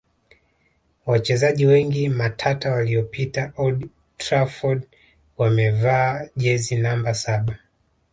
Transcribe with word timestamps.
Wachezaji 1.05 1.65
wengi 1.65 2.09
matata 2.09 2.71
waliopita 2.71 3.53
old 3.57 3.89
Trafford 4.17 4.87
wamevaa 5.37 6.27
jezi 6.35 6.75
namba 6.77 7.13
saba 7.13 7.59